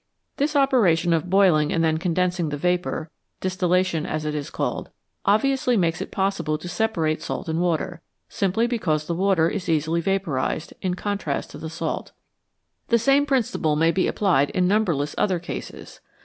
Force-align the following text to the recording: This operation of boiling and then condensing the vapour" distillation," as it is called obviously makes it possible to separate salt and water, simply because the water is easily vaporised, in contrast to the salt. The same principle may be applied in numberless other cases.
This 0.37 0.55
operation 0.55 1.13
of 1.13 1.29
boiling 1.29 1.71
and 1.71 1.83
then 1.83 1.99
condensing 1.99 2.49
the 2.49 2.57
vapour" 2.57 3.11
distillation," 3.39 4.03
as 4.07 4.25
it 4.25 4.33
is 4.33 4.49
called 4.49 4.89
obviously 5.25 5.77
makes 5.77 6.01
it 6.01 6.09
possible 6.09 6.57
to 6.57 6.67
separate 6.67 7.21
salt 7.21 7.47
and 7.47 7.61
water, 7.61 8.01
simply 8.27 8.65
because 8.65 9.05
the 9.05 9.13
water 9.13 9.47
is 9.47 9.69
easily 9.69 10.01
vaporised, 10.01 10.73
in 10.81 10.95
contrast 10.95 11.51
to 11.51 11.59
the 11.59 11.69
salt. 11.69 12.13
The 12.87 12.97
same 12.97 13.27
principle 13.27 13.75
may 13.75 13.91
be 13.91 14.07
applied 14.07 14.49
in 14.49 14.67
numberless 14.67 15.13
other 15.19 15.37
cases. 15.37 16.01